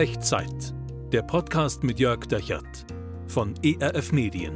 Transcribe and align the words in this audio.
Echtzeit. 0.00 0.72
Der 1.12 1.20
Podcast 1.20 1.84
mit 1.84 2.00
Jörg 2.00 2.20
Dechert 2.24 2.86
von 3.26 3.52
ERF 3.62 4.12
Medien. 4.12 4.54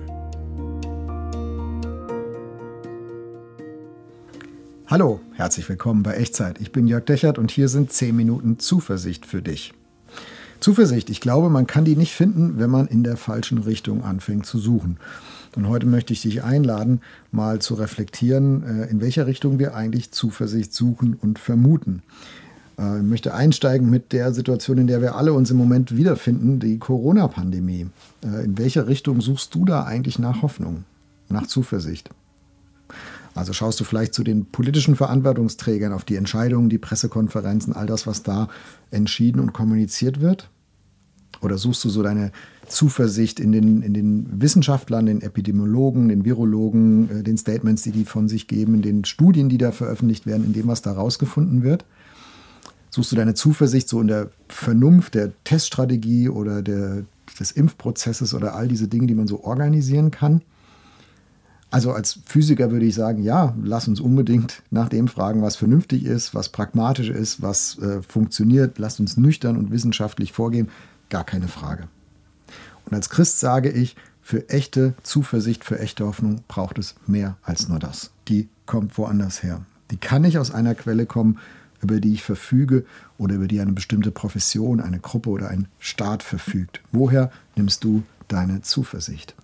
Hallo, 4.86 5.20
herzlich 5.34 5.68
willkommen 5.68 6.02
bei 6.02 6.14
Echtzeit. 6.14 6.62
Ich 6.62 6.72
bin 6.72 6.86
Jörg 6.86 7.04
Dechert 7.04 7.36
und 7.36 7.50
hier 7.50 7.68
sind 7.68 7.92
10 7.92 8.16
Minuten 8.16 8.58
Zuversicht 8.58 9.26
für 9.26 9.42
dich. 9.42 9.74
Zuversicht, 10.60 11.10
ich 11.10 11.20
glaube, 11.20 11.50
man 11.50 11.66
kann 11.66 11.84
die 11.84 11.96
nicht 11.96 12.14
finden, 12.14 12.58
wenn 12.58 12.70
man 12.70 12.86
in 12.86 13.04
der 13.04 13.18
falschen 13.18 13.58
Richtung 13.58 14.02
anfängt 14.02 14.46
zu 14.46 14.56
suchen. 14.56 14.96
Und 15.56 15.68
heute 15.68 15.84
möchte 15.84 16.14
ich 16.14 16.22
dich 16.22 16.42
einladen, 16.42 17.02
mal 17.32 17.58
zu 17.58 17.74
reflektieren, 17.74 18.62
äh, 18.62 18.86
in 18.86 19.02
welcher 19.02 19.26
Richtung 19.26 19.58
wir 19.58 19.74
eigentlich 19.74 20.10
Zuversicht 20.10 20.72
suchen 20.72 21.12
und 21.20 21.38
vermuten. 21.38 22.02
Äh, 22.78 22.98
ich 22.98 23.04
möchte 23.04 23.34
einsteigen 23.34 23.90
mit 23.90 24.12
der 24.12 24.32
Situation, 24.32 24.78
in 24.78 24.86
der 24.86 25.00
wir 25.00 25.16
alle 25.16 25.32
uns 25.32 25.50
im 25.50 25.56
Moment 25.56 25.96
wiederfinden, 25.96 26.60
die 26.60 26.78
Corona-Pandemie. 26.78 27.86
Äh, 28.24 28.44
in 28.44 28.58
welcher 28.58 28.86
Richtung 28.86 29.20
suchst 29.20 29.54
du 29.54 29.64
da 29.64 29.84
eigentlich 29.84 30.18
nach 30.18 30.42
Hoffnung, 30.42 30.84
nach 31.28 31.46
Zuversicht? 31.46 32.10
Also 33.34 33.52
schaust 33.52 33.80
du 33.80 33.84
vielleicht 33.84 34.14
zu 34.14 34.22
den 34.22 34.46
politischen 34.46 34.94
Verantwortungsträgern 34.94 35.92
auf 35.92 36.04
die 36.04 36.16
Entscheidungen, 36.16 36.68
die 36.68 36.78
Pressekonferenzen, 36.78 37.72
all 37.72 37.86
das, 37.86 38.06
was 38.06 38.22
da 38.22 38.48
entschieden 38.90 39.40
und 39.40 39.52
kommuniziert 39.52 40.20
wird? 40.20 40.50
Oder 41.40 41.58
suchst 41.58 41.84
du 41.84 41.90
so 41.90 42.02
deine 42.02 42.30
Zuversicht 42.68 43.40
in 43.40 43.52
den, 43.52 43.82
in 43.82 43.92
den 43.92 44.40
Wissenschaftlern, 44.40 45.06
den 45.06 45.20
Epidemiologen, 45.20 46.08
den 46.08 46.24
Virologen, 46.24 47.10
äh, 47.10 47.22
den 47.22 47.36
Statements, 47.36 47.82
die 47.82 47.90
die 47.90 48.04
von 48.04 48.28
sich 48.28 48.46
geben, 48.46 48.74
in 48.74 48.82
den 48.82 49.04
Studien, 49.04 49.48
die 49.48 49.58
da 49.58 49.72
veröffentlicht 49.72 50.26
werden, 50.26 50.44
in 50.44 50.52
dem, 50.52 50.68
was 50.68 50.82
da 50.82 50.92
rausgefunden 50.92 51.62
wird? 51.62 51.84
Suchst 52.94 53.10
du 53.10 53.16
deine 53.16 53.34
Zuversicht 53.34 53.88
so 53.88 54.00
in 54.00 54.06
der 54.06 54.30
Vernunft 54.48 55.16
der 55.16 55.32
Teststrategie 55.42 56.28
oder 56.28 56.62
der, 56.62 57.02
des 57.40 57.50
Impfprozesses 57.50 58.34
oder 58.34 58.54
all 58.54 58.68
diese 58.68 58.86
Dinge, 58.86 59.08
die 59.08 59.16
man 59.16 59.26
so 59.26 59.42
organisieren 59.42 60.12
kann? 60.12 60.42
Also 61.72 61.90
als 61.90 62.20
Physiker 62.24 62.70
würde 62.70 62.86
ich 62.86 62.94
sagen, 62.94 63.24
ja, 63.24 63.56
lass 63.60 63.88
uns 63.88 63.98
unbedingt 63.98 64.62
nach 64.70 64.88
dem 64.88 65.08
fragen, 65.08 65.42
was 65.42 65.56
vernünftig 65.56 66.04
ist, 66.04 66.36
was 66.36 66.50
pragmatisch 66.50 67.08
ist, 67.08 67.42
was 67.42 67.80
äh, 67.80 68.00
funktioniert. 68.00 68.78
Lass 68.78 69.00
uns 69.00 69.16
nüchtern 69.16 69.56
und 69.56 69.72
wissenschaftlich 69.72 70.32
vorgehen. 70.32 70.68
Gar 71.10 71.24
keine 71.24 71.48
Frage. 71.48 71.88
Und 72.86 72.94
als 72.94 73.10
Christ 73.10 73.40
sage 73.40 73.70
ich, 73.70 73.96
für 74.22 74.48
echte 74.50 74.94
Zuversicht, 75.02 75.64
für 75.64 75.80
echte 75.80 76.06
Hoffnung 76.06 76.42
braucht 76.46 76.78
es 76.78 76.94
mehr 77.08 77.38
als 77.42 77.68
nur 77.68 77.80
das. 77.80 78.12
Die 78.28 78.48
kommt 78.66 78.96
woanders 78.98 79.42
her. 79.42 79.62
Die 79.90 79.96
kann 79.96 80.22
nicht 80.22 80.38
aus 80.38 80.52
einer 80.54 80.76
Quelle 80.76 81.06
kommen, 81.06 81.40
über 81.84 82.00
die 82.00 82.14
ich 82.14 82.22
verfüge 82.22 82.84
oder 83.18 83.36
über 83.36 83.46
die 83.46 83.60
eine 83.60 83.72
bestimmte 83.72 84.10
Profession, 84.10 84.80
eine 84.80 84.98
Gruppe 84.98 85.30
oder 85.30 85.48
ein 85.48 85.68
Staat 85.78 86.22
verfügt. 86.22 86.80
Woher 86.90 87.30
nimmst 87.56 87.84
du 87.84 88.02
deine 88.28 88.62
Zuversicht? 88.62 89.34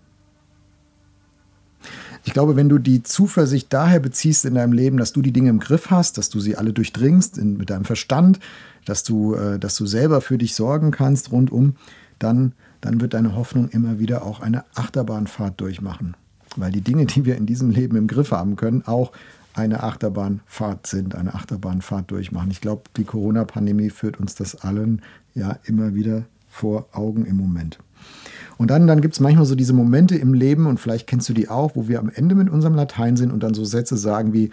Ich 2.24 2.32
glaube, 2.32 2.56
wenn 2.56 2.68
du 2.68 2.78
die 2.78 3.02
Zuversicht 3.02 3.72
daher 3.72 4.00
beziehst 4.00 4.44
in 4.44 4.54
deinem 4.54 4.72
Leben, 4.72 4.98
dass 4.98 5.12
du 5.12 5.22
die 5.22 5.32
Dinge 5.32 5.50
im 5.50 5.60
Griff 5.60 5.90
hast, 5.90 6.18
dass 6.18 6.28
du 6.28 6.40
sie 6.40 6.56
alle 6.56 6.72
durchdringst 6.72 7.38
in, 7.38 7.56
mit 7.56 7.70
deinem 7.70 7.84
Verstand, 7.84 8.40
dass 8.84 9.04
du, 9.04 9.34
äh, 9.34 9.58
dass 9.58 9.76
du 9.76 9.86
selber 9.86 10.20
für 10.20 10.36
dich 10.36 10.54
sorgen 10.54 10.90
kannst 10.90 11.32
rundum, 11.32 11.76
dann, 12.18 12.52
dann 12.80 13.00
wird 13.00 13.14
deine 13.14 13.34
Hoffnung 13.34 13.68
immer 13.70 13.98
wieder 13.98 14.24
auch 14.24 14.40
eine 14.40 14.64
Achterbahnfahrt 14.74 15.60
durchmachen. 15.60 16.14
Weil 16.56 16.72
die 16.72 16.80
Dinge, 16.80 17.06
die 17.06 17.24
wir 17.24 17.36
in 17.36 17.46
diesem 17.46 17.70
Leben 17.70 17.96
im 17.96 18.06
Griff 18.06 18.32
haben 18.32 18.56
können, 18.56 18.82
auch 18.86 19.12
eine 19.54 19.82
Achterbahnfahrt 19.82 20.86
sind, 20.86 21.14
eine 21.14 21.34
Achterbahnfahrt 21.34 22.10
durchmachen. 22.10 22.50
Ich 22.50 22.60
glaube, 22.60 22.82
die 22.96 23.04
Corona-Pandemie 23.04 23.90
führt 23.90 24.18
uns 24.18 24.34
das 24.34 24.56
allen 24.56 25.02
ja 25.34 25.58
immer 25.64 25.94
wieder 25.94 26.24
vor 26.48 26.88
Augen 26.92 27.26
im 27.26 27.36
Moment. 27.36 27.78
Und 28.58 28.70
dann, 28.70 28.86
dann 28.86 29.00
gibt 29.00 29.14
es 29.14 29.20
manchmal 29.20 29.46
so 29.46 29.54
diese 29.54 29.72
Momente 29.72 30.16
im 30.16 30.34
Leben, 30.34 30.66
und 30.66 30.78
vielleicht 30.78 31.06
kennst 31.06 31.28
du 31.28 31.32
die 31.32 31.48
auch, 31.48 31.76
wo 31.76 31.88
wir 31.88 31.98
am 31.98 32.10
Ende 32.10 32.34
mit 32.34 32.50
unserem 32.50 32.74
Latein 32.74 33.16
sind 33.16 33.32
und 33.32 33.42
dann 33.42 33.54
so 33.54 33.64
Sätze 33.64 33.96
sagen 33.96 34.32
wie, 34.32 34.50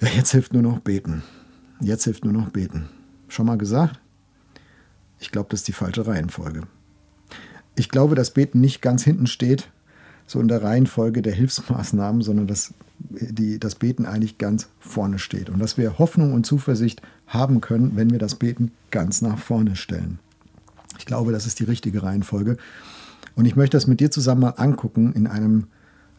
ja, 0.00 0.08
jetzt 0.16 0.32
hilft 0.32 0.52
nur 0.52 0.62
noch 0.62 0.78
beten. 0.78 1.22
Jetzt 1.80 2.04
hilft 2.04 2.24
nur 2.24 2.32
noch 2.32 2.50
beten. 2.50 2.88
Schon 3.28 3.46
mal 3.46 3.58
gesagt? 3.58 4.00
Ich 5.18 5.30
glaube, 5.30 5.48
das 5.50 5.60
ist 5.60 5.68
die 5.68 5.72
falsche 5.72 6.06
Reihenfolge. 6.06 6.62
Ich 7.74 7.88
glaube, 7.88 8.14
dass 8.14 8.32
Beten 8.32 8.60
nicht 8.60 8.80
ganz 8.80 9.04
hinten 9.04 9.26
steht, 9.26 9.68
so 10.28 10.40
in 10.40 10.46
der 10.46 10.62
Reihenfolge 10.62 11.22
der 11.22 11.32
Hilfsmaßnahmen, 11.32 12.22
sondern 12.22 12.46
dass 12.46 12.74
die, 12.98 13.58
das 13.58 13.74
Beten 13.74 14.06
eigentlich 14.06 14.38
ganz 14.38 14.68
vorne 14.78 15.18
steht. 15.18 15.50
Und 15.50 15.58
dass 15.58 15.78
wir 15.78 15.98
Hoffnung 15.98 16.34
und 16.34 16.44
Zuversicht 16.44 17.02
haben 17.26 17.60
können, 17.60 17.92
wenn 17.96 18.10
wir 18.10 18.18
das 18.18 18.34
Beten 18.34 18.72
ganz 18.90 19.22
nach 19.22 19.38
vorne 19.38 19.74
stellen. 19.74 20.18
Ich 20.98 21.06
glaube, 21.06 21.32
das 21.32 21.46
ist 21.46 21.60
die 21.60 21.64
richtige 21.64 22.02
Reihenfolge. 22.02 22.58
Und 23.36 23.46
ich 23.46 23.56
möchte 23.56 23.76
das 23.76 23.86
mit 23.86 24.00
dir 24.00 24.10
zusammen 24.10 24.42
mal 24.42 24.54
angucken 24.56 25.12
in 25.14 25.26
einem 25.26 25.68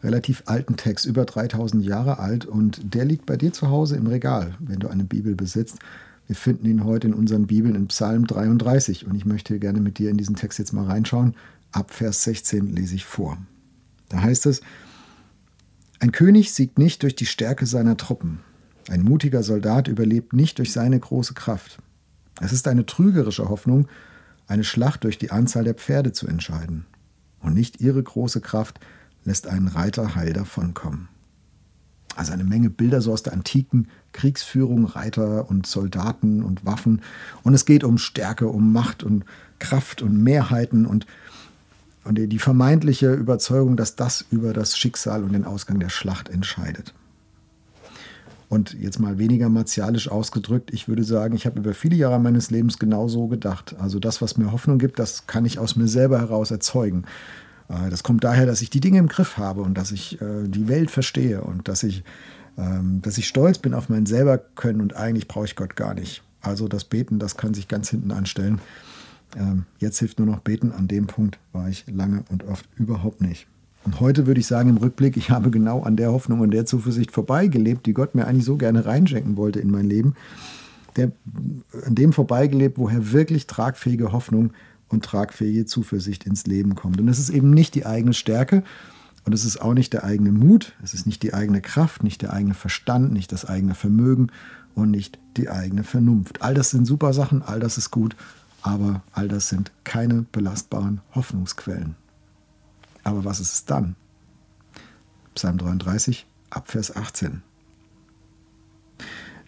relativ 0.02 0.42
alten 0.46 0.76
Text, 0.76 1.04
über 1.06 1.24
3000 1.24 1.84
Jahre 1.84 2.18
alt. 2.18 2.46
Und 2.46 2.94
der 2.94 3.04
liegt 3.04 3.26
bei 3.26 3.36
dir 3.36 3.52
zu 3.52 3.68
Hause 3.68 3.96
im 3.96 4.08
Regal, 4.08 4.54
wenn 4.58 4.80
du 4.80 4.88
eine 4.88 5.04
Bibel 5.04 5.36
besitzt. 5.36 5.78
Wir 6.26 6.36
finden 6.36 6.66
ihn 6.66 6.84
heute 6.84 7.08
in 7.08 7.14
unseren 7.14 7.46
Bibeln 7.46 7.76
in 7.76 7.86
Psalm 7.88 8.26
33. 8.26 9.06
Und 9.06 9.14
ich 9.14 9.26
möchte 9.26 9.58
gerne 9.60 9.80
mit 9.80 9.98
dir 9.98 10.10
in 10.10 10.16
diesen 10.16 10.34
Text 10.34 10.58
jetzt 10.58 10.72
mal 10.72 10.86
reinschauen. 10.86 11.34
Ab 11.70 11.92
Vers 11.92 12.24
16 12.24 12.74
lese 12.74 12.96
ich 12.96 13.04
vor. 13.04 13.38
Da 14.10 14.20
heißt 14.20 14.44
es, 14.44 14.60
ein 16.00 16.12
König 16.12 16.52
siegt 16.52 16.78
nicht 16.78 17.02
durch 17.02 17.16
die 17.16 17.26
Stärke 17.26 17.64
seiner 17.64 17.96
Truppen. 17.96 18.40
Ein 18.88 19.02
mutiger 19.02 19.42
Soldat 19.42 19.88
überlebt 19.88 20.34
nicht 20.34 20.58
durch 20.58 20.72
seine 20.72 20.98
große 20.98 21.32
Kraft. 21.32 21.78
Es 22.40 22.52
ist 22.52 22.68
eine 22.68 22.84
trügerische 22.84 23.48
Hoffnung, 23.48 23.88
eine 24.46 24.64
Schlacht 24.64 25.04
durch 25.04 25.16
die 25.16 25.30
Anzahl 25.30 25.64
der 25.64 25.74
Pferde 25.74 26.12
zu 26.12 26.26
entscheiden 26.26 26.84
und 27.40 27.54
nicht 27.54 27.80
ihre 27.80 28.02
große 28.02 28.40
Kraft 28.40 28.80
lässt 29.24 29.46
einen 29.46 29.68
Reiter 29.68 30.14
heil 30.14 30.32
davonkommen. 30.32 31.08
Also 32.16 32.32
eine 32.32 32.44
Menge 32.44 32.70
Bilder 32.70 33.00
so 33.00 33.12
aus 33.12 33.22
der 33.22 33.32
antiken 33.32 33.88
Kriegsführung, 34.12 34.84
Reiter 34.86 35.48
und 35.48 35.66
Soldaten 35.66 36.42
und 36.42 36.64
Waffen. 36.64 37.02
Und 37.42 37.54
es 37.54 37.64
geht 37.64 37.84
um 37.84 37.98
Stärke, 37.98 38.48
um 38.48 38.72
Macht 38.72 39.02
und 39.02 39.24
Kraft 39.58 40.02
und 40.02 40.22
Mehrheiten 40.22 40.86
und, 40.86 41.06
und 42.10 42.16
die 42.16 42.38
vermeintliche 42.40 43.14
Überzeugung, 43.14 43.76
dass 43.76 43.94
das 43.94 44.24
über 44.32 44.52
das 44.52 44.76
Schicksal 44.76 45.22
und 45.22 45.32
den 45.32 45.44
Ausgang 45.44 45.78
der 45.78 45.90
Schlacht 45.90 46.28
entscheidet. 46.28 46.92
Und 48.48 48.74
jetzt 48.74 48.98
mal 48.98 49.18
weniger 49.18 49.48
martialisch 49.48 50.10
ausgedrückt, 50.10 50.72
ich 50.72 50.88
würde 50.88 51.04
sagen, 51.04 51.36
ich 51.36 51.46
habe 51.46 51.60
über 51.60 51.72
viele 51.72 51.94
Jahre 51.94 52.18
meines 52.18 52.50
Lebens 52.50 52.80
genauso 52.80 53.28
gedacht. 53.28 53.76
Also 53.78 54.00
das, 54.00 54.20
was 54.20 54.36
mir 54.36 54.50
Hoffnung 54.50 54.78
gibt, 54.78 54.98
das 54.98 55.28
kann 55.28 55.44
ich 55.44 55.60
aus 55.60 55.76
mir 55.76 55.86
selber 55.86 56.18
heraus 56.18 56.50
erzeugen. 56.50 57.04
Äh, 57.68 57.90
das 57.90 58.02
kommt 58.02 58.24
daher, 58.24 58.44
dass 58.44 58.60
ich 58.60 58.70
die 58.70 58.80
Dinge 58.80 58.98
im 58.98 59.06
Griff 59.06 59.36
habe 59.36 59.62
und 59.62 59.74
dass 59.74 59.92
ich 59.92 60.20
äh, 60.20 60.48
die 60.48 60.66
Welt 60.66 60.90
verstehe 60.90 61.42
und 61.42 61.68
dass 61.68 61.84
ich, 61.84 62.02
ähm, 62.58 63.02
dass 63.02 63.18
ich 63.18 63.28
stolz 63.28 63.58
bin 63.58 63.72
auf 63.72 63.88
mein 63.88 64.06
selber 64.06 64.36
können 64.36 64.80
und 64.80 64.96
eigentlich 64.96 65.28
brauche 65.28 65.44
ich 65.44 65.54
Gott 65.54 65.76
gar 65.76 65.94
nicht. 65.94 66.24
Also 66.40 66.66
das 66.66 66.82
Beten, 66.82 67.20
das 67.20 67.36
kann 67.36 67.54
sich 67.54 67.68
ganz 67.68 67.88
hinten 67.88 68.10
anstellen. 68.10 68.60
Ähm, 69.36 69.64
jetzt 69.78 69.98
hilft 69.98 70.18
nur 70.18 70.26
noch 70.26 70.40
Beten. 70.40 70.72
An 70.72 70.88
dem 70.88 71.06
Punkt 71.06 71.38
war 71.52 71.68
ich 71.68 71.84
lange 71.86 72.24
und 72.30 72.44
oft 72.44 72.66
überhaupt 72.76 73.20
nicht. 73.20 73.46
Und 73.84 74.00
heute 74.00 74.26
würde 74.26 74.40
ich 74.40 74.46
sagen 74.46 74.70
im 74.70 74.76
Rückblick, 74.76 75.16
ich 75.16 75.30
habe 75.30 75.50
genau 75.50 75.82
an 75.82 75.96
der 75.96 76.12
Hoffnung 76.12 76.40
und 76.40 76.50
der 76.50 76.66
Zuversicht 76.66 77.12
vorbeigelebt, 77.12 77.86
die 77.86 77.94
Gott 77.94 78.14
mir 78.14 78.26
eigentlich 78.26 78.44
so 78.44 78.56
gerne 78.56 78.84
reinschenken 78.84 79.36
wollte 79.36 79.60
in 79.60 79.70
mein 79.70 79.86
Leben. 79.86 80.14
Der, 80.96 81.12
an 81.86 81.94
dem 81.94 82.12
vorbeigelebt, 82.12 82.76
woher 82.76 83.12
wirklich 83.12 83.46
tragfähige 83.46 84.12
Hoffnung 84.12 84.52
und 84.88 85.04
tragfähige 85.04 85.64
Zuversicht 85.64 86.26
ins 86.26 86.46
Leben 86.46 86.74
kommt. 86.74 87.00
Und 87.00 87.08
es 87.08 87.18
ist 87.18 87.30
eben 87.30 87.50
nicht 87.50 87.74
die 87.74 87.86
eigene 87.86 88.12
Stärke 88.12 88.64
und 89.24 89.32
es 89.32 89.44
ist 89.44 89.62
auch 89.62 89.72
nicht 89.72 89.92
der 89.92 90.04
eigene 90.04 90.32
Mut, 90.32 90.74
es 90.82 90.92
ist 90.92 91.06
nicht 91.06 91.22
die 91.22 91.32
eigene 91.32 91.60
Kraft, 91.60 92.02
nicht 92.02 92.22
der 92.22 92.32
eigene 92.32 92.54
Verstand, 92.54 93.12
nicht 93.12 93.32
das 93.32 93.44
eigene 93.44 93.74
Vermögen 93.74 94.28
und 94.74 94.90
nicht 94.90 95.18
die 95.36 95.48
eigene 95.48 95.84
Vernunft. 95.84 96.42
All 96.42 96.54
das 96.54 96.70
sind 96.70 96.86
super 96.86 97.12
Sachen, 97.12 97.42
all 97.42 97.60
das 97.60 97.78
ist 97.78 97.90
gut, 97.90 98.16
aber 98.62 99.02
all 99.12 99.28
das 99.28 99.48
sind 99.48 99.72
keine 99.84 100.22
belastbaren 100.32 101.00
Hoffnungsquellen. 101.14 101.96
Aber 103.02 103.24
was 103.24 103.40
ist 103.40 103.52
es 103.52 103.64
dann? 103.64 103.96
Psalm 105.34 105.58
33, 105.58 106.26
Abvers 106.50 106.94
18. 106.94 107.42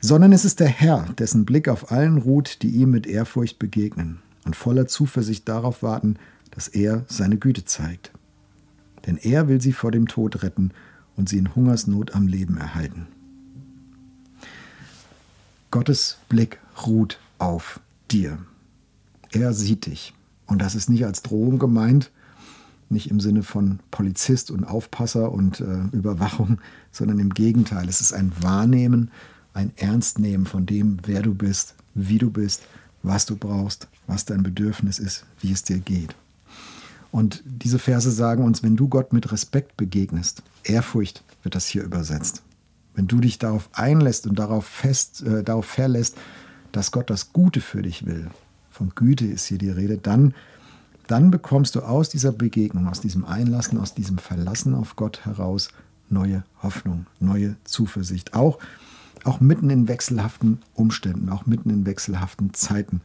Sondern 0.00 0.32
es 0.32 0.44
ist 0.44 0.60
der 0.60 0.68
Herr, 0.68 1.06
dessen 1.18 1.44
Blick 1.44 1.68
auf 1.68 1.92
allen 1.92 2.18
ruht, 2.18 2.62
die 2.62 2.70
ihm 2.70 2.90
mit 2.90 3.06
Ehrfurcht 3.06 3.58
begegnen 3.58 4.20
und 4.44 4.56
voller 4.56 4.86
Zuversicht 4.86 5.48
darauf 5.48 5.82
warten, 5.82 6.16
dass 6.50 6.68
er 6.68 7.04
seine 7.08 7.36
Güte 7.36 7.64
zeigt. 7.64 8.10
Denn 9.06 9.16
er 9.16 9.48
will 9.48 9.60
sie 9.60 9.72
vor 9.72 9.90
dem 9.90 10.08
Tod 10.08 10.42
retten 10.42 10.72
und 11.16 11.28
sie 11.28 11.38
in 11.38 11.54
Hungersnot 11.54 12.14
am 12.14 12.26
Leben 12.26 12.56
erhalten. 12.56 13.06
Gottes 15.70 16.18
Blick 16.28 16.58
ruht 16.86 17.18
auf 17.38 17.80
dir. 18.10 18.38
Er 19.32 19.52
sieht 19.52 19.86
dich. 19.86 20.14
Und 20.46 20.60
das 20.60 20.74
ist 20.74 20.88
nicht 20.88 21.04
als 21.04 21.22
Drohung 21.22 21.58
gemeint, 21.58 22.10
nicht 22.88 23.10
im 23.10 23.20
Sinne 23.20 23.42
von 23.42 23.80
Polizist 23.90 24.50
und 24.50 24.64
Aufpasser 24.64 25.32
und 25.32 25.60
äh, 25.60 25.84
Überwachung, 25.92 26.60
sondern 26.92 27.18
im 27.18 27.34
Gegenteil. 27.34 27.88
Es 27.88 28.00
ist 28.00 28.12
ein 28.12 28.32
Wahrnehmen, 28.40 29.10
ein 29.54 29.72
Ernstnehmen 29.76 30.46
von 30.46 30.66
dem, 30.66 30.98
wer 31.04 31.22
du 31.22 31.34
bist, 31.34 31.74
wie 31.94 32.18
du 32.18 32.30
bist 32.30 32.62
was 33.02 33.26
du 33.26 33.36
brauchst, 33.36 33.88
was 34.06 34.24
dein 34.24 34.42
Bedürfnis 34.42 34.98
ist, 34.98 35.24
wie 35.40 35.52
es 35.52 35.62
dir 35.62 35.78
geht. 35.78 36.14
Und 37.10 37.42
diese 37.44 37.78
Verse 37.78 38.10
sagen 38.10 38.44
uns, 38.44 38.62
wenn 38.62 38.76
du 38.76 38.88
Gott 38.88 39.12
mit 39.12 39.32
Respekt 39.32 39.76
begegnest, 39.76 40.42
Ehrfurcht 40.64 41.22
wird 41.42 41.54
das 41.54 41.66
hier 41.66 41.82
übersetzt. 41.82 42.42
Wenn 42.94 43.06
du 43.06 43.20
dich 43.20 43.38
darauf 43.38 43.68
einlässt 43.72 44.26
und 44.26 44.38
darauf 44.38 44.64
fest, 44.64 45.22
äh, 45.22 45.42
darauf 45.42 45.66
verlässt, 45.66 46.16
dass 46.72 46.90
Gott 46.90 47.10
das 47.10 47.32
Gute 47.32 47.60
für 47.60 47.82
dich 47.82 48.06
will, 48.06 48.30
von 48.72 48.92
Güte 48.94 49.26
ist 49.26 49.46
hier 49.46 49.58
die 49.58 49.70
Rede, 49.70 49.98
dann, 49.98 50.34
dann 51.06 51.30
bekommst 51.30 51.74
du 51.74 51.80
aus 51.80 52.08
dieser 52.08 52.32
Begegnung, 52.32 52.88
aus 52.88 53.00
diesem 53.00 53.24
Einlassen, 53.24 53.78
aus 53.78 53.94
diesem 53.94 54.18
Verlassen 54.18 54.74
auf 54.74 54.96
Gott 54.96 55.24
heraus 55.24 55.68
neue 56.08 56.44
Hoffnung, 56.62 57.06
neue 57.20 57.56
Zuversicht. 57.64 58.34
Auch, 58.34 58.58
auch 59.24 59.40
mitten 59.40 59.70
in 59.70 59.88
wechselhaften 59.88 60.60
Umständen, 60.74 61.28
auch 61.28 61.46
mitten 61.46 61.70
in 61.70 61.86
wechselhaften 61.86 62.54
Zeiten. 62.54 63.00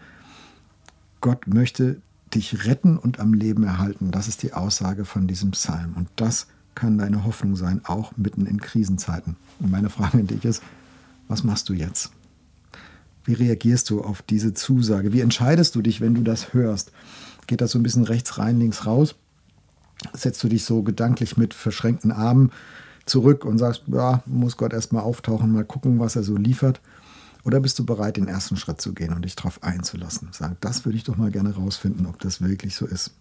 Gott 1.21 1.47
möchte 1.47 2.01
dich 2.33 2.65
retten 2.65 2.97
und 2.97 3.19
am 3.19 3.33
Leben 3.33 3.63
erhalten. 3.63 4.11
Das 4.11 4.27
ist 4.27 4.43
die 4.43 4.53
Aussage 4.53 5.05
von 5.05 5.27
diesem 5.27 5.51
Psalm. 5.51 5.93
Und 5.95 6.09
das 6.15 6.47
kann 6.75 6.97
deine 6.97 7.23
Hoffnung 7.23 7.55
sein, 7.55 7.81
auch 7.85 8.15
mitten 8.17 8.45
in 8.45 8.61
Krisenzeiten. 8.61 9.35
Und 9.59 9.71
meine 9.71 9.89
Frage 9.89 10.19
an 10.19 10.27
dich 10.27 10.45
ist, 10.45 10.61
was 11.27 11.43
machst 11.43 11.69
du 11.69 11.73
jetzt? 11.73 12.11
Wie 13.27 13.33
reagierst 13.33 13.89
du 13.89 14.01
auf 14.01 14.21
diese 14.21 14.53
Zusage? 14.53 15.12
Wie 15.12 15.19
entscheidest 15.19 15.75
du 15.75 15.81
dich, 15.81 16.00
wenn 16.00 16.15
du 16.15 16.21
das 16.21 16.53
hörst? 16.53 16.94
Geht 17.45 17.59
das 17.59 17.71
so 17.71 17.77
ein 17.77 17.83
bisschen 17.83 18.06
rechts 18.06 18.38
rein, 18.38 18.57
links 18.57 18.85
raus? 18.85 19.15
Setzt 20.13 20.41
du 20.44 20.47
dich 20.47 20.63
so 20.63 20.81
gedanklich 20.81 21.35
mit 21.35 21.53
verschränkten 21.53 22.13
Armen 22.13 22.51
zurück 23.06 23.44
und 23.44 23.57
sagst, 23.57 23.83
ja, 23.88 24.24
muss 24.25 24.56
Gott 24.56 24.71
erstmal 24.71 25.03
auftauchen, 25.03 25.51
mal 25.51 25.65
gucken, 25.65 26.00
was 26.00 26.15
er 26.15 26.24
so 26.24 26.38
liefert? 26.38 26.79
Oder 27.44 27.59
bist 27.59 27.77
du 27.79 27.85
bereit, 27.85 28.15
den 28.15 28.29
ersten 28.29 28.56
Schritt 28.56 28.79
zu 28.79 28.94
gehen 28.94 29.13
und 29.13 29.25
dich 29.25 29.35
darauf 29.35 29.62
einzulassen? 29.62 30.29
Sagen, 30.31 30.56
das 30.62 30.85
würde 30.85 30.97
ich 30.97 31.03
doch 31.03 31.18
mal 31.18 31.31
gerne 31.31 31.53
rausfinden, 31.53 32.06
ob 32.06 32.19
das 32.19 32.41
wirklich 32.41 32.75
so 32.75 32.85
ist. 32.85 33.12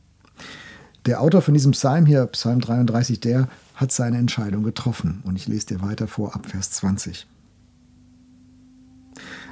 Der 1.05 1.21
Autor 1.21 1.43
von 1.43 1.55
diesem 1.55 1.73
Psalm 1.73 2.07
hier, 2.07 2.27
Psalm 2.27 2.61
33, 2.61 3.19
der 3.19 3.49
hat 3.75 3.91
seine 3.91 4.19
Entscheidung 4.19 4.63
getroffen. 4.63 5.21
Und 5.25 5.35
ich 5.35 5.49
lese 5.49 5.67
dir 5.67 5.83
weiter 5.83 6.07
vor 6.07 6.37
ab 6.37 6.47
Vers 6.47 6.71
20. 6.71 7.27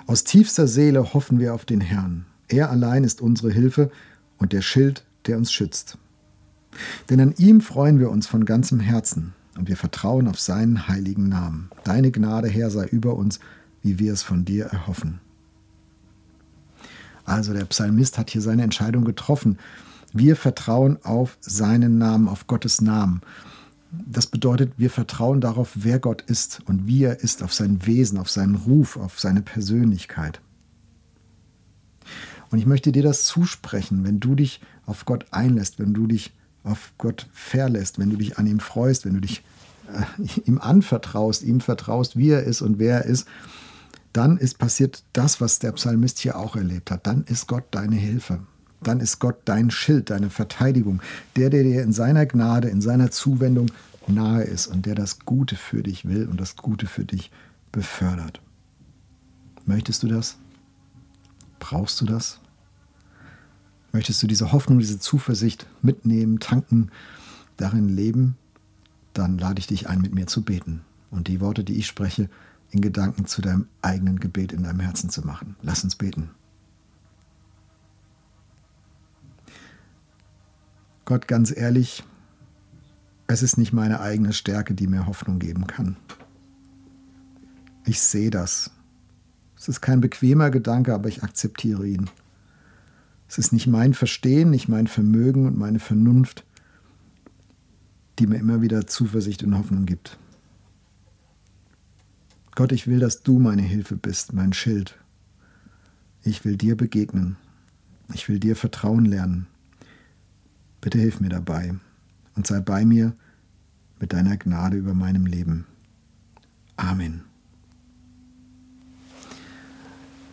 Aus 0.07 0.25
tiefster 0.25 0.67
Seele 0.67 1.15
hoffen 1.15 1.39
wir 1.39 1.55
auf 1.55 1.65
den 1.65 1.81
Herrn. 1.81 2.27
Er 2.49 2.71
allein 2.71 3.05
ist 3.05 3.23
unsere 3.23 3.51
Hilfe 3.51 3.91
und 4.37 4.53
der 4.53 4.61
Schild, 4.61 5.05
der 5.27 5.39
uns 5.39 5.51
schützt. 5.51 5.97
Denn 7.09 7.21
an 7.21 7.35
ihm 7.39 7.61
freuen 7.63 7.99
wir 7.99 8.11
uns 8.11 8.27
von 8.27 8.45
ganzem 8.45 8.81
Herzen 8.81 9.33
und 9.57 9.69
wir 9.69 9.77
vertrauen 9.77 10.29
auf 10.29 10.39
seinen 10.39 10.89
heiligen 10.89 11.29
Namen. 11.29 11.71
Deine 11.85 12.11
Gnade, 12.11 12.49
Herr, 12.49 12.71
sei 12.71 12.87
über 12.87 13.15
uns, 13.17 13.41
wie 13.83 13.99
wir 13.99 14.13
es 14.13 14.23
von 14.23 14.45
dir 14.45 14.67
erhoffen. 14.67 15.21
Also 17.25 17.55
der 17.55 17.65
Psalmist 17.65 18.19
hat 18.19 18.29
hier 18.29 18.43
seine 18.43 18.63
Entscheidung 18.63 19.05
getroffen. 19.05 19.59
Wir 20.13 20.37
vertrauen 20.37 20.99
auf 21.03 21.39
seinen 21.41 21.97
Namen, 21.97 22.29
auf 22.29 22.47
Gottes 22.47 22.83
Namen. 22.83 23.23
Das 24.07 24.27
bedeutet, 24.27 24.73
wir 24.77 24.91
vertrauen 24.91 25.41
darauf, 25.41 25.73
wer 25.75 25.99
Gott 25.99 26.23
ist 26.23 26.61
und 26.67 26.87
wie 26.87 27.05
er 27.05 27.21
ist, 27.21 27.43
auf 27.43 27.53
sein 27.53 27.87
Wesen, 27.87 28.19
auf 28.19 28.31
seinen 28.31 28.55
Ruf, 28.55 28.97
auf 28.97 29.21
seine 29.21 29.43
Persönlichkeit. 29.43 30.41
Und 32.51 32.59
ich 32.59 32.67
möchte 32.67 32.93
dir 32.93 33.03
das 33.03 33.25
zusprechen, 33.25 34.05
wenn 34.05 34.21
du 34.21 34.35
dich 34.35 34.61
auf 34.87 35.05
Gott 35.05 35.27
einlässt, 35.33 35.79
wenn 35.79 35.95
du 35.95 36.07
dich 36.07 36.33
auf 36.63 36.93
Gott 36.99 37.29
verlässt, 37.33 37.99
wenn 37.99 38.11
du 38.11 38.17
dich 38.17 38.39
an 38.39 38.47
ihm 38.47 38.61
freust, 38.61 39.05
wenn 39.05 39.15
du 39.15 39.21
dich 39.21 39.43
äh, 39.93 40.41
ihm 40.45 40.59
anvertraust, 40.59 41.43
ihm 41.43 41.61
vertraust, 41.61 42.17
wie 42.17 42.31
er 42.31 42.45
ist 42.45 42.63
und 42.63 42.79
wer 42.79 43.03
er 43.03 43.05
ist, 43.07 43.27
dann 44.13 44.37
ist 44.37 44.59
passiert 44.59 45.03
das, 45.13 45.41
was 45.41 45.59
der 45.59 45.73
Psalmist 45.73 46.21
hier 46.21 46.39
auch 46.39 46.57
erlebt 46.57 46.91
hat. 46.91 47.07
Dann 47.07 47.25
ist 47.25 47.49
Gott 47.49 47.65
deine 47.73 47.97
Hilfe. 47.97 48.41
Dann 48.85 49.01
ist 49.01 49.19
Gott 49.19 49.37
dein 49.45 49.71
Schild, 49.71 50.11
deine 50.11 50.31
Verteidigung, 50.31 51.03
der, 51.37 51.51
der 51.51 51.65
dir 51.65 51.83
in 51.83 51.93
seiner 51.93 52.27
Gnade, 52.27 52.69
in 52.69 52.81
seiner 52.81 53.11
Zuwendung 53.11 53.67
nahe 54.07 54.43
ist 54.43 54.67
und 54.67 54.87
der 54.87 54.95
das 54.95 55.21
Gute 55.21 55.57
für 55.57 55.83
dich 55.83 56.07
will 56.07 56.29
und 56.29 56.41
das 56.41 56.57
Gute 56.57 56.87
für 56.87 57.05
dich 57.05 57.31
befördert. 57.73 58.41
Möchtest 59.67 60.03
du 60.03 60.09
das? 60.09 60.37
Brauchst 61.59 62.01
du 62.01 62.05
das? 62.05 62.41
Möchtest 63.93 64.23
du 64.23 64.27
diese 64.27 64.53
Hoffnung, 64.53 64.79
diese 64.79 64.99
Zuversicht 64.99 65.67
mitnehmen, 65.81 66.41
tanken, 66.41 66.91
darin 67.57 67.89
leben? 67.89 68.37
Dann 69.15 69.39
lade 69.39 69.61
ich 69.61 69.67
dich 69.67 69.89
ein, 69.89 70.01
mit 70.01 70.15
mir 70.15 70.27
zu 70.27 70.43
beten 70.43 70.83
und 71.11 71.29
die 71.29 71.41
Worte, 71.41 71.65
die 71.65 71.77
ich 71.77 71.87
spreche, 71.87 72.29
in 72.71 72.81
Gedanken 72.81 73.27
zu 73.27 73.41
deinem 73.41 73.69
eigenen 73.83 74.19
Gebet 74.19 74.53
in 74.53 74.65
deinem 74.65 74.81
Herzen 74.81 75.09
zu 75.09 75.25
machen. 75.25 75.57
Lass 75.63 75.85
uns 75.85 75.95
beten. 75.95 76.31
Gott, 81.05 81.29
ganz 81.29 81.55
ehrlich, 81.55 82.03
es 83.27 83.43
ist 83.43 83.59
nicht 83.59 83.73
meine 83.73 84.01
eigene 84.01 84.33
Stärke, 84.33 84.75
die 84.75 84.87
mir 84.87 85.07
Hoffnung 85.07 85.39
geben 85.39 85.67
kann. 85.67 85.97
Ich 87.85 88.01
sehe 88.01 88.31
das. 88.31 88.71
Es 89.57 89.69
ist 89.69 89.81
kein 89.81 90.01
bequemer 90.01 90.51
Gedanke, 90.51 90.95
aber 90.95 91.09
ich 91.09 91.23
akzeptiere 91.23 91.87
ihn. 91.87 92.09
Es 93.29 93.39
ist 93.39 93.53
nicht 93.53 93.67
mein 93.67 93.95
Verstehen, 93.95 94.51
nicht 94.51 94.69
mein 94.69 94.87
Vermögen 94.87 95.47
und 95.47 95.59
meine 95.59 95.79
Vernunft, 95.79 96.45
die 98.19 98.27
mir 98.27 98.39
immer 98.39 98.63
wieder 98.63 98.87
Zuversicht 98.87 99.43
und 99.43 99.57
Hoffnung 99.59 99.87
gibt. 99.87 100.19
Gott, 102.55 102.73
ich 102.73 102.87
will, 102.87 103.01
dass 103.01 103.23
du 103.23 103.39
meine 103.39 103.63
Hilfe 103.63 103.97
bist, 103.97 104.33
mein 104.33 104.53
Schild. 104.53 104.99
Ich 106.23 106.45
will 106.45 106.57
dir 106.57 106.77
begegnen. 106.77 107.37
Ich 108.15 108.29
will 108.29 108.39
dir 108.39 108.55
vertrauen 108.55 109.05
lernen. 109.05 109.47
Bitte 110.85 110.99
hilf 110.99 111.19
mir 111.19 111.31
dabei 111.31 111.73
und 112.37 112.47
sei 112.47 112.61
bei 112.61 112.85
mir 112.85 113.15
mit 114.01 114.13
deiner 114.13 114.37
Gnade 114.37 114.77
über 114.77 114.93
meinem 114.93 115.25
Leben. 115.25 115.65
Amen. 116.77 117.23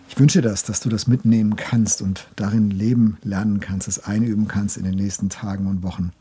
Ich 0.09 0.19
wünsche 0.19 0.41
das, 0.41 0.65
dass 0.65 0.81
du 0.81 0.89
das 0.89 1.07
mitnehmen 1.07 1.55
kannst 1.55 2.01
und 2.01 2.27
darin 2.35 2.69
leben 2.69 3.17
lernen 3.23 3.61
kannst, 3.61 3.87
es 3.87 4.03
einüben 4.03 4.49
kannst 4.49 4.75
in 4.75 4.83
den 4.83 4.95
nächsten 4.95 5.29
Tagen 5.29 5.67
und 5.67 5.83
Wochen. 5.83 6.11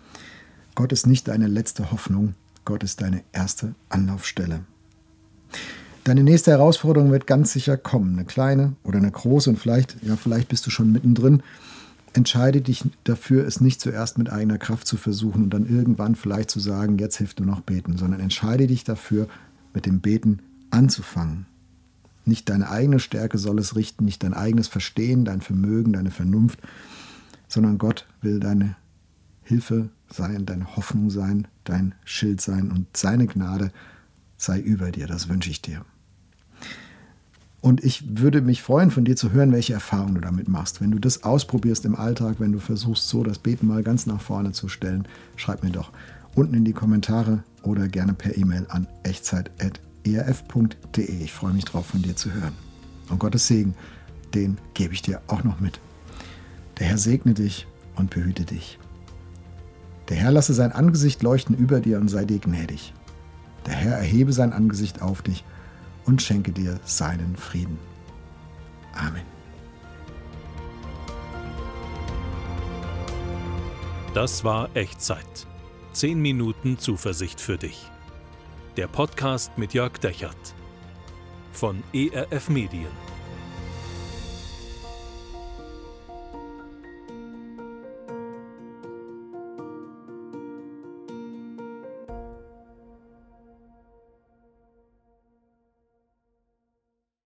Gott 0.76 0.92
ist 0.92 1.08
nicht 1.08 1.26
deine 1.26 1.48
letzte 1.48 1.90
Hoffnung, 1.90 2.36
Gott 2.64 2.84
ist 2.84 3.00
deine 3.00 3.24
erste 3.32 3.74
Anlaufstelle. 3.88 4.60
Deine 6.04 6.22
nächste 6.22 6.52
Herausforderung 6.52 7.10
wird 7.10 7.26
ganz 7.26 7.52
sicher 7.52 7.76
kommen, 7.76 8.12
eine 8.12 8.26
kleine 8.26 8.74
oder 8.84 8.98
eine 8.98 9.10
große 9.10 9.50
und 9.50 9.56
vielleicht, 9.58 9.96
ja, 10.04 10.14
vielleicht 10.14 10.46
bist 10.46 10.64
du 10.68 10.70
schon 10.70 10.92
mittendrin. 10.92 11.42
Entscheide 12.12 12.60
dich 12.60 12.84
dafür, 13.04 13.46
es 13.46 13.60
nicht 13.60 13.80
zuerst 13.80 14.18
mit 14.18 14.30
eigener 14.30 14.58
Kraft 14.58 14.86
zu 14.86 14.96
versuchen 14.96 15.44
und 15.44 15.50
dann 15.50 15.68
irgendwann 15.68 16.16
vielleicht 16.16 16.50
zu 16.50 16.58
sagen, 16.58 16.98
jetzt 16.98 17.18
hilft 17.18 17.38
nur 17.38 17.46
noch 17.46 17.60
beten, 17.60 17.96
sondern 17.96 18.20
entscheide 18.20 18.66
dich 18.66 18.82
dafür, 18.82 19.28
mit 19.72 19.86
dem 19.86 20.00
Beten 20.00 20.40
anzufangen. 20.70 21.46
Nicht 22.24 22.48
deine 22.48 22.68
eigene 22.68 22.98
Stärke 22.98 23.38
soll 23.38 23.58
es 23.58 23.76
richten, 23.76 24.04
nicht 24.04 24.22
dein 24.22 24.34
eigenes 24.34 24.68
Verstehen, 24.68 25.24
dein 25.24 25.40
Vermögen, 25.40 25.92
deine 25.92 26.10
Vernunft, 26.10 26.58
sondern 27.48 27.78
Gott 27.78 28.06
will 28.20 28.40
deine 28.40 28.76
Hilfe 29.42 29.88
sein, 30.12 30.46
deine 30.46 30.76
Hoffnung 30.76 31.10
sein, 31.10 31.48
dein 31.64 31.94
Schild 32.04 32.40
sein 32.40 32.70
und 32.70 32.96
seine 32.96 33.26
Gnade 33.26 33.72
sei 34.36 34.60
über 34.60 34.90
dir. 34.90 35.06
Das 35.06 35.28
wünsche 35.28 35.50
ich 35.50 35.62
dir. 35.62 35.84
Und 37.60 37.84
ich 37.84 38.18
würde 38.18 38.40
mich 38.40 38.62
freuen, 38.62 38.90
von 38.90 39.04
dir 39.04 39.16
zu 39.16 39.32
hören, 39.32 39.52
welche 39.52 39.74
Erfahrungen 39.74 40.14
du 40.14 40.22
damit 40.22 40.48
machst. 40.48 40.80
Wenn 40.80 40.92
du 40.92 40.98
das 40.98 41.24
ausprobierst 41.24 41.84
im 41.84 41.94
Alltag, 41.94 42.36
wenn 42.38 42.52
du 42.52 42.58
versuchst, 42.58 43.08
so 43.08 43.22
das 43.22 43.38
Beten 43.38 43.66
mal 43.66 43.82
ganz 43.82 44.06
nach 44.06 44.20
vorne 44.20 44.52
zu 44.52 44.68
stellen, 44.68 45.06
schreib 45.36 45.62
mir 45.62 45.70
doch 45.70 45.90
unten 46.34 46.54
in 46.54 46.64
die 46.64 46.72
Kommentare 46.72 47.44
oder 47.62 47.86
gerne 47.88 48.14
per 48.14 48.36
E-Mail 48.36 48.66
an 48.70 48.86
echtzeit.erf.de. 49.02 51.22
Ich 51.22 51.32
freue 51.32 51.52
mich 51.52 51.66
drauf, 51.66 51.86
von 51.86 52.02
dir 52.02 52.16
zu 52.16 52.32
hören. 52.32 52.54
Und 53.10 53.18
Gottes 53.18 53.46
Segen, 53.46 53.74
den 54.34 54.58
gebe 54.74 54.94
ich 54.94 55.02
dir 55.02 55.20
auch 55.26 55.44
noch 55.44 55.60
mit. 55.60 55.80
Der 56.78 56.86
Herr 56.86 56.98
segne 56.98 57.34
dich 57.34 57.66
und 57.96 58.10
behüte 58.10 58.44
dich. 58.44 58.78
Der 60.08 60.16
Herr 60.16 60.32
lasse 60.32 60.54
sein 60.54 60.72
Angesicht 60.72 61.22
leuchten 61.22 61.54
über 61.56 61.80
dir 61.80 62.00
und 62.00 62.08
sei 62.08 62.24
dir 62.24 62.38
gnädig. 62.38 62.94
Der 63.66 63.74
Herr 63.74 63.98
erhebe 63.98 64.32
sein 64.32 64.54
Angesicht 64.54 65.02
auf 65.02 65.20
dich 65.20 65.44
und 66.06 66.22
schenke 66.22 66.52
dir 66.52 66.80
seinen 66.84 67.36
Frieden. 67.36 67.78
Amen. 68.94 69.24
Das 74.14 74.42
war 74.42 74.68
Echtzeit. 74.74 75.46
Zehn 75.92 76.20
Minuten 76.20 76.78
Zuversicht 76.78 77.40
für 77.40 77.58
dich. 77.58 77.90
Der 78.76 78.88
Podcast 78.88 79.56
mit 79.56 79.74
Jörg 79.74 79.98
Dechert 79.98 80.54
von 81.52 81.82
ERF 81.92 82.48
Medien. 82.48 83.09